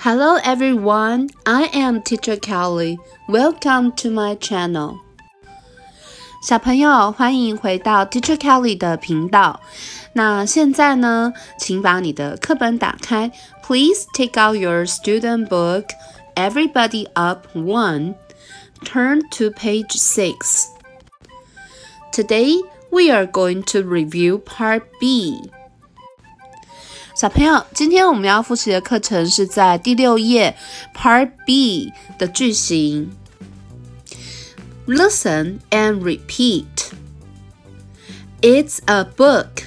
[0.00, 2.98] Hello everyone, I am Teacher Kelly.
[3.28, 4.96] Welcome to my channel.
[6.42, 9.60] 小朋友，欢迎回到 Teacher Kelly 的频道。
[10.12, 13.32] 那现在呢，请把你的课本打开。
[13.64, 15.86] Please take out your student book.
[16.36, 18.14] Everybody up one.
[18.84, 20.66] Turn to page six.
[22.12, 25.50] Today we are going to review part B.
[27.20, 30.56] 小朋友，今天我们要复习的课程是在第六页
[30.94, 33.10] Part B 的句型。
[34.86, 36.92] Listen and repeat.
[38.40, 39.64] It's a book.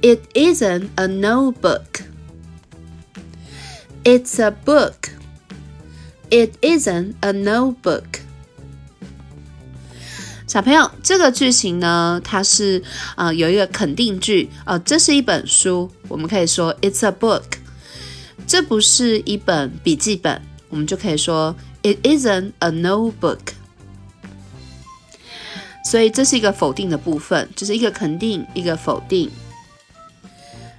[0.00, 2.04] It isn't a notebook.
[4.04, 5.10] It's a book.
[6.30, 8.20] It isn't a notebook.
[10.53, 12.83] 小朋友，这个句型呢，它是
[13.15, 17.41] 呃有一个肯定句，呃，这是一本书，我们可以说 It's a book。
[18.45, 20.39] 这不是一本笔记本，
[20.69, 23.39] 我们就可以说 It isn't a notebook。
[25.89, 29.31] 所以这是一个否定的部分，就是一个肯定，一个否定。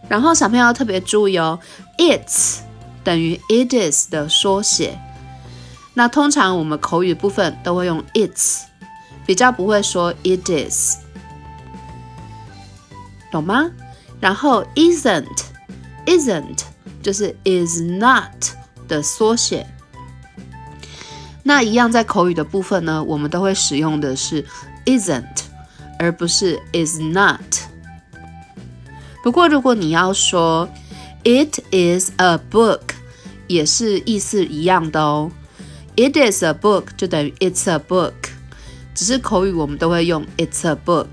[0.08, 1.58] 然后小朋友要特别注意哦
[1.98, 2.58] ，It's
[3.02, 5.00] 等于 It is 的缩写。
[5.94, 8.66] 那通常我们口语部分都会用 It's，
[9.26, 10.96] 比较不会说 It is，
[13.30, 13.70] 懂吗？
[14.20, 16.60] 然后 Isn't，Isn't
[17.02, 18.46] 就是 Is not
[18.88, 19.66] 的缩写。
[21.42, 24.46] 那一样在口语的部分呢，我们都会使用的是。
[24.86, 25.44] isn't，
[25.98, 27.40] 而不是 is not。
[29.22, 30.68] 不过，如果你要说
[31.22, 32.80] it is a book，
[33.46, 35.30] 也是意思一样的哦。
[35.96, 38.12] It is a book 就等于 it's a book，
[38.94, 41.08] 只是口语我们都会用 it's a book。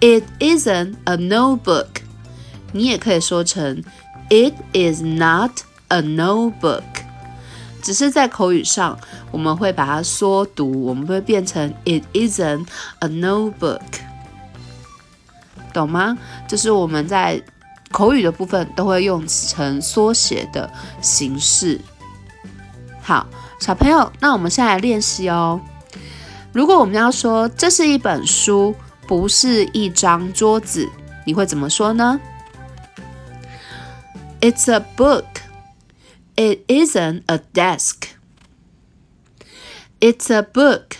[0.00, 1.86] It isn't a notebook，
[2.72, 3.82] 你也可以说成
[4.28, 5.52] it is not
[5.88, 6.82] a notebook。
[7.82, 8.98] 只是在口语上，
[9.30, 12.66] 我们会把它缩读，我们会变成 It isn't
[13.00, 13.80] a notebook，
[15.72, 16.16] 懂吗？
[16.46, 17.42] 就是我们在
[17.90, 20.70] 口语的部分都会用成缩写的
[21.00, 21.80] 形式。
[23.00, 23.26] 好，
[23.58, 25.60] 小朋友，那我们现在来练习哦。
[26.52, 28.74] 如果我们要说这是一本书，
[29.06, 30.88] 不是一张桌子，
[31.24, 32.20] 你会怎么说呢
[34.40, 35.24] ？It's a book.
[36.36, 38.08] It isn't a desk.
[40.00, 40.96] It's a book.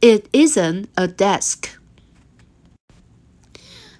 [0.00, 1.64] It isn't a desk.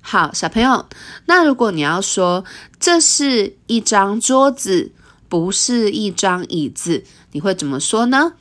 [0.00, 0.88] 好，小朋友，
[1.26, 2.44] 那如果你要说
[2.80, 4.92] 这是一张桌子，
[5.28, 8.32] 不是一张椅子，你会怎么说呢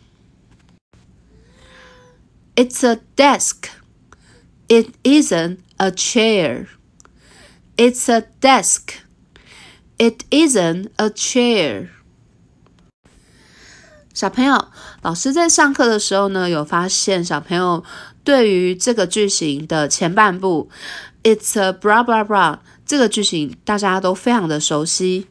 [2.57, 3.69] ？It's a desk.
[4.69, 6.69] It isn't a chair.
[7.77, 8.95] It's a desk.
[9.99, 11.89] It isn't a chair。
[14.15, 14.69] 小朋友，
[15.03, 17.83] 老师在上课的时候呢，有发现小朋友
[18.23, 20.69] 对于这个句型的前半部，
[21.23, 25.29] It's a blah blah blah 这个句型，大家都非常的熟悉。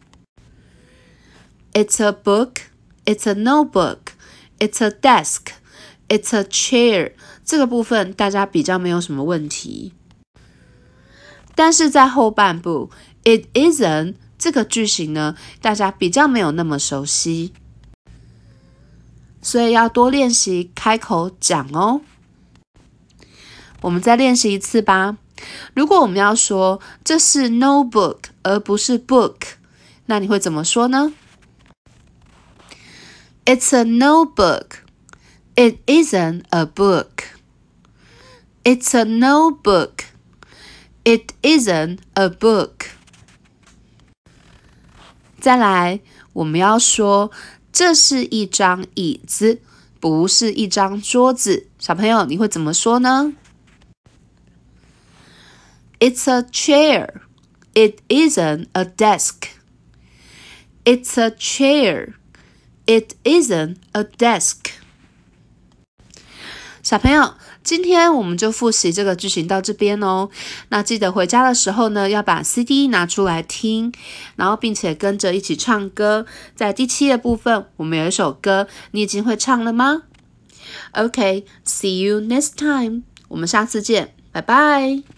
[1.73, 2.63] It's a book.
[3.05, 4.13] It's a notebook.
[4.59, 5.53] It's a desk.
[6.08, 7.12] It's a chair。
[7.44, 9.92] 这个部分大家比较没有什么问题。
[11.54, 12.90] 但是在后半部
[13.24, 14.14] ，It isn't。
[14.38, 17.54] 这个句型呢，大家比较没有那么熟悉，
[19.40, 22.02] 所以要多练习开口讲哦。
[23.80, 25.16] 我们再练习一次吧。
[25.72, 29.36] 如果我们要说这是 notebook 而不是 book，
[30.04, 31.14] 那你会怎么说呢
[33.46, 34.85] ？It's a notebook.
[35.55, 37.25] It isn't a book.
[38.63, 40.05] It's a notebook.
[41.03, 42.85] It isn't a book.
[45.39, 45.99] 再来，
[46.33, 47.31] 我们要说
[47.71, 49.61] 这是一张椅子，
[49.99, 51.67] 不是一张桌子。
[51.79, 53.33] 小朋友，你会怎么说呢？
[55.99, 57.21] It's a chair.
[57.73, 59.49] It isn't a desk.
[60.83, 62.13] It's a chair.
[62.85, 64.71] It isn't a desk.
[66.86, 67.34] 小朋友。
[67.64, 70.28] 今天我们就复习这个句型到这边哦。
[70.68, 73.92] 那记得回家的时候呢，要把 CD 拿出来听，
[74.36, 76.26] 然后并且跟着一起唱歌。
[76.54, 80.02] 在第七页部分，我们有一首歌，你已经会唱了吗
[80.92, 83.02] ？OK，see you next time。
[83.26, 85.15] 我们下次见，拜拜。